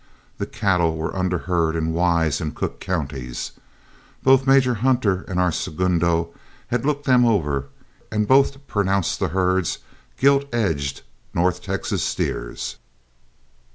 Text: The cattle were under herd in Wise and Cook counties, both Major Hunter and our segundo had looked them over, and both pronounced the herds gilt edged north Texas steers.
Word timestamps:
The 0.39 0.47
cattle 0.47 0.97
were 0.97 1.15
under 1.15 1.37
herd 1.37 1.75
in 1.75 1.93
Wise 1.93 2.41
and 2.41 2.55
Cook 2.55 2.79
counties, 2.79 3.51
both 4.23 4.47
Major 4.47 4.73
Hunter 4.81 5.23
and 5.27 5.39
our 5.39 5.51
segundo 5.51 6.33
had 6.69 6.83
looked 6.87 7.05
them 7.05 7.23
over, 7.23 7.65
and 8.11 8.27
both 8.27 8.65
pronounced 8.65 9.19
the 9.19 9.27
herds 9.27 9.77
gilt 10.17 10.51
edged 10.51 11.03
north 11.35 11.61
Texas 11.61 12.01
steers. 12.03 12.77